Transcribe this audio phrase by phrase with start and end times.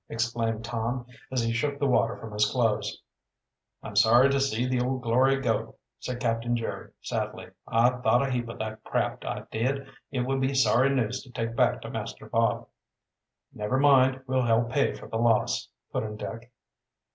[0.09, 3.03] exclaimed Tom, as he shook the water from his clothes.
[3.83, 7.51] "I'm sorry to see the Old Glory go," said Captain Jerry sadly.
[7.67, 9.85] "I thought a heap o' that craft, I did.
[10.09, 12.67] It will be sorry news to take back to Master Bob."
[13.53, 16.51] "Never mind, we'll help pay for the loss," put in Dick.